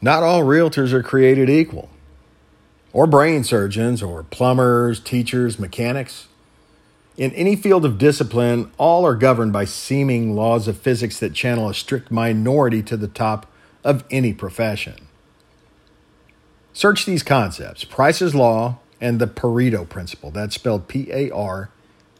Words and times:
Not 0.00 0.22
all 0.22 0.42
realtors 0.42 0.92
are 0.92 1.02
created 1.02 1.50
equal, 1.50 1.90
or 2.92 3.06
brain 3.06 3.42
surgeons, 3.44 4.02
or 4.02 4.22
plumbers, 4.22 5.00
teachers, 5.00 5.58
mechanics. 5.58 6.28
In 7.16 7.32
any 7.32 7.56
field 7.56 7.84
of 7.84 7.98
discipline, 7.98 8.70
all 8.78 9.04
are 9.04 9.16
governed 9.16 9.52
by 9.52 9.64
seeming 9.64 10.36
laws 10.36 10.68
of 10.68 10.78
physics 10.78 11.18
that 11.18 11.34
channel 11.34 11.68
a 11.68 11.74
strict 11.74 12.12
minority 12.12 12.80
to 12.84 12.96
the 12.96 13.08
top 13.08 13.46
of 13.82 14.04
any 14.10 14.32
profession. 14.32 15.08
Search 16.72 17.04
these 17.04 17.24
concepts 17.24 17.82
Price's 17.82 18.36
Law 18.36 18.78
and 19.00 19.20
the 19.20 19.26
Pareto 19.26 19.88
Principle. 19.88 20.30
That's 20.30 20.54
spelled 20.54 20.86
P 20.86 21.08
A 21.10 21.28
R 21.30 21.70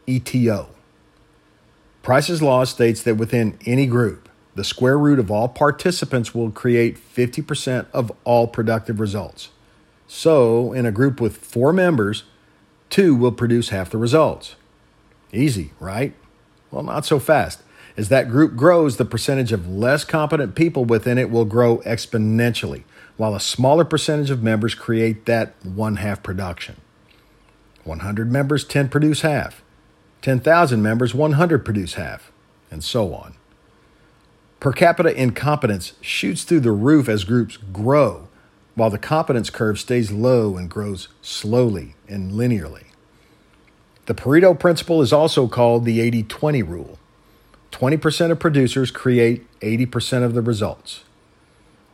E 0.08 0.18
T 0.18 0.50
O. 0.50 0.70
Price's 2.02 2.42
Law 2.42 2.64
states 2.64 3.02
that 3.04 3.16
within 3.16 3.56
any 3.66 3.86
group, 3.86 4.27
the 4.58 4.64
square 4.64 4.98
root 4.98 5.20
of 5.20 5.30
all 5.30 5.48
participants 5.48 6.34
will 6.34 6.50
create 6.50 6.98
50% 6.98 7.86
of 7.92 8.10
all 8.24 8.48
productive 8.48 8.98
results. 8.98 9.50
So, 10.08 10.72
in 10.72 10.84
a 10.84 10.90
group 10.90 11.20
with 11.20 11.36
four 11.36 11.72
members, 11.72 12.24
two 12.90 13.14
will 13.14 13.30
produce 13.30 13.68
half 13.68 13.90
the 13.90 13.98
results. 13.98 14.56
Easy, 15.32 15.70
right? 15.78 16.12
Well, 16.72 16.82
not 16.82 17.06
so 17.06 17.20
fast. 17.20 17.62
As 17.96 18.08
that 18.08 18.28
group 18.28 18.56
grows, 18.56 18.96
the 18.96 19.04
percentage 19.04 19.52
of 19.52 19.68
less 19.68 20.04
competent 20.04 20.56
people 20.56 20.84
within 20.84 21.18
it 21.18 21.30
will 21.30 21.44
grow 21.44 21.78
exponentially, 21.78 22.82
while 23.16 23.36
a 23.36 23.40
smaller 23.40 23.84
percentage 23.84 24.30
of 24.30 24.42
members 24.42 24.74
create 24.74 25.24
that 25.26 25.54
one 25.64 25.96
half 25.96 26.20
production. 26.24 26.80
100 27.84 28.32
members, 28.32 28.64
10 28.64 28.88
produce 28.88 29.20
half. 29.20 29.62
10,000 30.22 30.82
members, 30.82 31.14
100 31.14 31.64
produce 31.64 31.94
half, 31.94 32.32
and 32.72 32.82
so 32.82 33.14
on. 33.14 33.34
Per 34.60 34.72
capita 34.72 35.14
incompetence 35.14 35.92
shoots 36.00 36.42
through 36.42 36.60
the 36.60 36.72
roof 36.72 37.08
as 37.08 37.22
groups 37.22 37.56
grow, 37.56 38.28
while 38.74 38.90
the 38.90 38.98
competence 38.98 39.50
curve 39.50 39.78
stays 39.78 40.10
low 40.10 40.56
and 40.56 40.68
grows 40.68 41.08
slowly 41.22 41.94
and 42.08 42.32
linearly. 42.32 42.84
The 44.06 44.14
Pareto 44.14 44.58
principle 44.58 45.00
is 45.00 45.12
also 45.12 45.46
called 45.46 45.84
the 45.84 46.00
80 46.00 46.24
20 46.24 46.62
rule. 46.62 46.98
20% 47.70 48.30
of 48.32 48.40
producers 48.40 48.90
create 48.90 49.46
80% 49.60 50.24
of 50.24 50.34
the 50.34 50.42
results. 50.42 51.04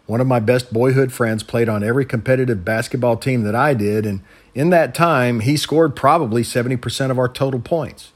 One 0.07 0.21
of 0.21 0.27
my 0.27 0.39
best 0.39 0.73
boyhood 0.73 1.13
friends 1.13 1.43
played 1.43 1.69
on 1.69 1.83
every 1.83 2.07
competitive 2.07 2.65
basketball 2.65 3.17
team 3.17 3.43
that 3.43 3.55
I 3.55 3.75
did, 3.75 4.07
and 4.07 4.21
in 4.55 4.71
that 4.71 4.95
time, 4.95 5.41
he 5.41 5.57
scored 5.57 5.97
probably 5.97 6.43
70% 6.43 7.11
of 7.11 7.19
our 7.19 7.29
total 7.29 7.61
points. 7.61 8.13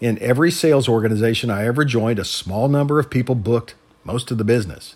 In 0.00 0.18
every 0.20 0.50
sales 0.50 0.88
organization 0.88 1.50
I 1.50 1.66
ever 1.66 1.84
joined, 1.84 2.18
a 2.18 2.24
small 2.24 2.68
number 2.68 2.98
of 2.98 3.10
people 3.10 3.34
booked 3.34 3.74
most 4.02 4.30
of 4.30 4.38
the 4.38 4.44
business. 4.44 4.94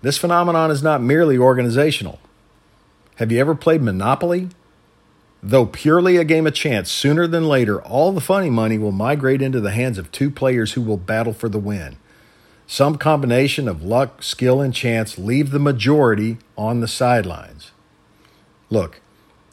This 0.00 0.16
phenomenon 0.16 0.70
is 0.70 0.82
not 0.82 1.02
merely 1.02 1.36
organizational. 1.36 2.20
Have 3.16 3.32
you 3.32 3.40
ever 3.40 3.54
played 3.54 3.82
Monopoly? 3.82 4.48
Though 5.42 5.66
purely 5.66 6.16
a 6.16 6.24
game 6.24 6.46
of 6.46 6.54
chance, 6.54 6.90
sooner 6.90 7.26
than 7.26 7.48
later, 7.48 7.82
all 7.82 8.12
the 8.12 8.20
funny 8.20 8.48
money 8.48 8.78
will 8.78 8.92
migrate 8.92 9.42
into 9.42 9.60
the 9.60 9.72
hands 9.72 9.98
of 9.98 10.12
two 10.12 10.30
players 10.30 10.72
who 10.72 10.82
will 10.82 10.96
battle 10.96 11.32
for 11.32 11.48
the 11.48 11.58
win. 11.58 11.96
Some 12.66 12.96
combination 12.96 13.66
of 13.66 13.82
luck, 13.82 14.22
skill, 14.22 14.60
and 14.60 14.72
chance 14.72 15.18
leave 15.18 15.50
the 15.50 15.58
majority 15.58 16.38
on 16.56 16.80
the 16.80 16.88
sidelines. 16.88 17.72
Look, 18.68 19.00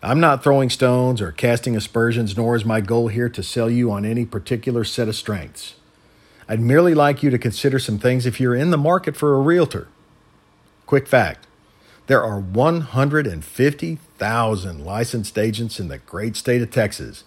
I'm 0.03 0.19
not 0.19 0.43
throwing 0.43 0.69
stones 0.69 1.21
or 1.21 1.31
casting 1.31 1.75
aspersions, 1.75 2.37
nor 2.37 2.55
is 2.55 2.63
my 2.63 2.81
goal 2.81 3.07
here 3.07 3.29
to 3.29 3.41
sell 3.41 3.67
you 3.69 3.91
on 3.91 4.05
any 4.05 4.25
particular 4.25 4.83
set 4.83 5.07
of 5.07 5.15
strengths. 5.15 5.73
I'd 6.47 6.59
merely 6.59 6.93
like 6.93 7.23
you 7.23 7.31
to 7.31 7.39
consider 7.39 7.79
some 7.79 7.97
things 7.97 8.25
if 8.25 8.39
you're 8.39 8.55
in 8.55 8.69
the 8.69 8.77
market 8.77 9.17
for 9.17 9.35
a 9.35 9.39
realtor. 9.39 9.87
Quick 10.85 11.07
fact 11.07 11.47
there 12.05 12.23
are 12.23 12.39
150,000 12.39 14.85
licensed 14.85 15.37
agents 15.37 15.79
in 15.79 15.89
the 15.89 15.97
great 15.97 16.37
state 16.37 16.61
of 16.61 16.71
Texas. 16.71 17.25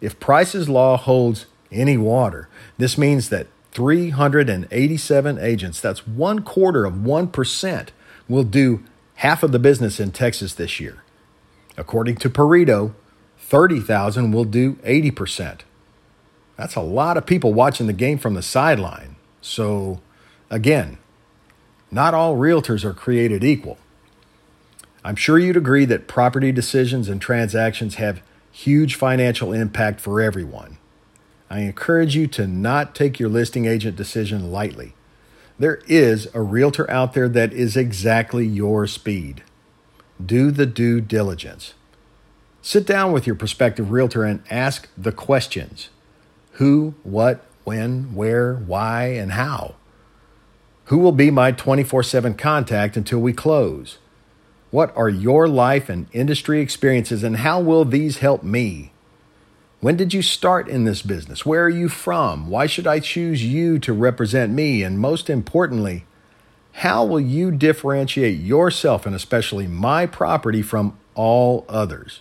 If 0.00 0.20
Price's 0.20 0.70
Law 0.70 0.96
holds 0.96 1.44
any 1.70 1.98
water, 1.98 2.48
this 2.78 2.96
means 2.96 3.28
that 3.28 3.48
387 3.72 5.38
agents, 5.38 5.80
that's 5.80 6.06
one 6.06 6.42
quarter 6.42 6.84
of 6.84 6.94
1%, 6.94 7.88
will 8.28 8.44
do 8.44 8.84
half 9.16 9.42
of 9.42 9.50
the 9.52 9.58
business 9.58 10.00
in 10.00 10.12
Texas 10.12 10.54
this 10.54 10.80
year. 10.80 11.02
According 11.76 12.16
to 12.16 12.30
Pareto, 12.30 12.94
30,000 13.38 14.32
will 14.32 14.44
do 14.44 14.74
80%. 14.76 15.60
That's 16.56 16.74
a 16.74 16.80
lot 16.80 17.16
of 17.16 17.26
people 17.26 17.52
watching 17.52 17.86
the 17.86 17.92
game 17.92 18.18
from 18.18 18.34
the 18.34 18.42
sideline. 18.42 19.16
So, 19.40 20.00
again, 20.50 20.98
not 21.90 22.14
all 22.14 22.36
realtors 22.36 22.84
are 22.84 22.94
created 22.94 23.42
equal. 23.42 23.78
I'm 25.04 25.16
sure 25.16 25.38
you'd 25.38 25.56
agree 25.56 25.84
that 25.86 26.06
property 26.06 26.52
decisions 26.52 27.08
and 27.08 27.20
transactions 27.20 27.96
have 27.96 28.22
huge 28.52 28.94
financial 28.94 29.52
impact 29.52 30.00
for 30.00 30.20
everyone. 30.20 30.78
I 31.50 31.60
encourage 31.60 32.14
you 32.14 32.26
to 32.28 32.46
not 32.46 32.94
take 32.94 33.18
your 33.18 33.28
listing 33.28 33.66
agent 33.66 33.96
decision 33.96 34.52
lightly. 34.52 34.94
There 35.58 35.80
is 35.86 36.28
a 36.32 36.40
realtor 36.40 36.88
out 36.90 37.12
there 37.12 37.28
that 37.28 37.52
is 37.52 37.76
exactly 37.76 38.46
your 38.46 38.86
speed. 38.86 39.42
Do 40.24 40.50
the 40.50 40.66
due 40.66 41.00
diligence. 41.00 41.74
Sit 42.60 42.86
down 42.86 43.12
with 43.12 43.26
your 43.26 43.34
prospective 43.34 43.90
realtor 43.90 44.24
and 44.24 44.42
ask 44.50 44.88
the 44.96 45.12
questions 45.12 45.88
who, 46.52 46.94
what, 47.02 47.44
when, 47.64 48.14
where, 48.14 48.54
why, 48.54 49.06
and 49.06 49.32
how. 49.32 49.74
Who 50.86 50.98
will 50.98 51.12
be 51.12 51.30
my 51.30 51.52
24 51.52 52.02
7 52.02 52.34
contact 52.34 52.96
until 52.96 53.18
we 53.20 53.32
close? 53.32 53.98
What 54.70 54.96
are 54.96 55.08
your 55.08 55.48
life 55.48 55.88
and 55.88 56.06
industry 56.12 56.60
experiences, 56.60 57.22
and 57.22 57.38
how 57.38 57.60
will 57.60 57.84
these 57.84 58.18
help 58.18 58.42
me? 58.42 58.92
When 59.80 59.96
did 59.96 60.14
you 60.14 60.22
start 60.22 60.68
in 60.68 60.84
this 60.84 61.02
business? 61.02 61.44
Where 61.44 61.64
are 61.64 61.68
you 61.68 61.88
from? 61.88 62.48
Why 62.48 62.66
should 62.66 62.86
I 62.86 63.00
choose 63.00 63.44
you 63.44 63.78
to 63.80 63.92
represent 63.92 64.52
me? 64.52 64.82
And 64.82 64.98
most 64.98 65.28
importantly, 65.28 66.04
how 66.72 67.04
will 67.04 67.20
you 67.20 67.50
differentiate 67.50 68.40
yourself 68.40 69.06
and 69.06 69.14
especially 69.14 69.66
my 69.66 70.06
property 70.06 70.62
from 70.62 70.98
all 71.14 71.64
others? 71.68 72.20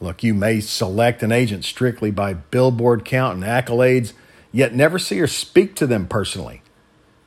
Look, 0.00 0.22
you 0.22 0.34
may 0.34 0.60
select 0.60 1.22
an 1.22 1.32
agent 1.32 1.64
strictly 1.64 2.10
by 2.10 2.34
billboard 2.34 3.04
count 3.04 3.36
and 3.36 3.44
accolades, 3.44 4.12
yet 4.52 4.74
never 4.74 4.98
see 4.98 5.20
or 5.20 5.26
speak 5.26 5.74
to 5.76 5.86
them 5.86 6.06
personally. 6.06 6.62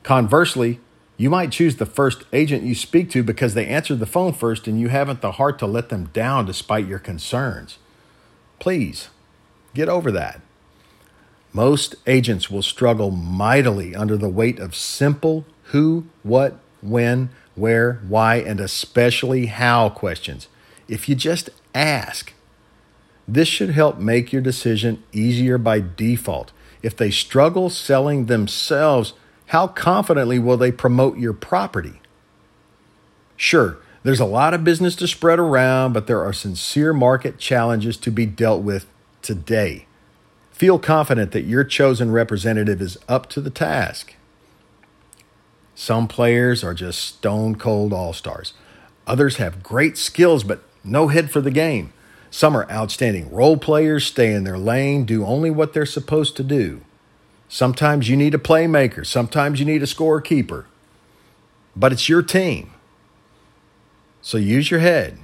Conversely, 0.02 0.80
you 1.16 1.30
might 1.30 1.52
choose 1.52 1.76
the 1.76 1.86
first 1.86 2.24
agent 2.32 2.64
you 2.64 2.74
speak 2.74 3.10
to 3.10 3.22
because 3.22 3.54
they 3.54 3.66
answered 3.66 4.00
the 4.00 4.06
phone 4.06 4.32
first 4.32 4.66
and 4.66 4.80
you 4.80 4.88
haven't 4.88 5.20
the 5.20 5.32
heart 5.32 5.58
to 5.60 5.66
let 5.66 5.88
them 5.88 6.06
down 6.12 6.46
despite 6.46 6.88
your 6.88 6.98
concerns. 6.98 7.78
Please, 8.58 9.08
get 9.74 9.88
over 9.88 10.10
that. 10.10 10.40
Most 11.54 11.94
agents 12.08 12.50
will 12.50 12.62
struggle 12.62 13.12
mightily 13.12 13.94
under 13.94 14.16
the 14.16 14.28
weight 14.28 14.58
of 14.58 14.74
simple 14.74 15.46
who, 15.66 16.06
what, 16.24 16.58
when, 16.82 17.30
where, 17.54 18.02
why, 18.08 18.36
and 18.36 18.58
especially 18.58 19.46
how 19.46 19.88
questions. 19.88 20.48
If 20.88 21.08
you 21.08 21.14
just 21.14 21.50
ask, 21.72 22.32
this 23.28 23.46
should 23.46 23.70
help 23.70 23.98
make 23.98 24.32
your 24.32 24.42
decision 24.42 25.04
easier 25.12 25.56
by 25.56 25.78
default. 25.80 26.50
If 26.82 26.96
they 26.96 27.12
struggle 27.12 27.70
selling 27.70 28.26
themselves, 28.26 29.12
how 29.46 29.68
confidently 29.68 30.40
will 30.40 30.56
they 30.56 30.72
promote 30.72 31.18
your 31.18 31.32
property? 31.32 32.00
Sure, 33.36 33.78
there's 34.02 34.20
a 34.20 34.26
lot 34.26 34.54
of 34.54 34.64
business 34.64 34.96
to 34.96 35.06
spread 35.06 35.38
around, 35.38 35.92
but 35.92 36.08
there 36.08 36.22
are 36.22 36.32
sincere 36.32 36.92
market 36.92 37.38
challenges 37.38 37.96
to 37.98 38.10
be 38.10 38.26
dealt 38.26 38.62
with 38.62 38.86
today. 39.22 39.86
Feel 40.54 40.78
confident 40.78 41.32
that 41.32 41.42
your 41.42 41.64
chosen 41.64 42.12
representative 42.12 42.80
is 42.80 42.96
up 43.08 43.28
to 43.30 43.40
the 43.40 43.50
task. 43.50 44.14
Some 45.74 46.06
players 46.06 46.62
are 46.62 46.74
just 46.74 47.00
stone 47.00 47.56
cold 47.56 47.92
all 47.92 48.12
stars. 48.12 48.52
Others 49.04 49.36
have 49.38 49.64
great 49.64 49.98
skills, 49.98 50.44
but 50.44 50.62
no 50.84 51.08
head 51.08 51.28
for 51.32 51.40
the 51.40 51.50
game. 51.50 51.92
Some 52.30 52.56
are 52.56 52.70
outstanding 52.70 53.32
role 53.32 53.56
players, 53.56 54.06
stay 54.06 54.32
in 54.32 54.44
their 54.44 54.56
lane, 54.56 55.04
do 55.04 55.26
only 55.26 55.50
what 55.50 55.72
they're 55.72 55.84
supposed 55.84 56.36
to 56.36 56.44
do. 56.44 56.82
Sometimes 57.48 58.08
you 58.08 58.16
need 58.16 58.34
a 58.34 58.38
playmaker, 58.38 59.04
sometimes 59.04 59.58
you 59.58 59.66
need 59.66 59.82
a 59.82 59.86
scorekeeper. 59.86 60.66
But 61.74 61.92
it's 61.92 62.08
your 62.08 62.22
team. 62.22 62.70
So 64.22 64.38
use 64.38 64.70
your 64.70 64.80
head, 64.80 65.18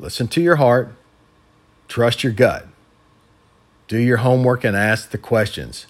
listen 0.00 0.26
to 0.28 0.42
your 0.42 0.56
heart, 0.56 0.96
trust 1.86 2.24
your 2.24 2.32
gut. 2.32 2.66
Do 3.86 3.98
your 3.98 4.18
homework 4.18 4.64
and 4.64 4.76
ask 4.76 5.10
the 5.10 5.18
questions. 5.18 5.86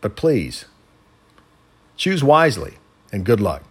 But 0.00 0.14
please, 0.14 0.66
choose 1.96 2.22
wisely 2.22 2.74
and 3.12 3.24
good 3.24 3.40
luck. 3.40 3.64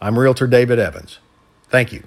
I'm 0.00 0.18
Realtor 0.18 0.46
David 0.46 0.78
Evans. 0.78 1.18
Thank 1.68 1.92
you. 1.92 2.04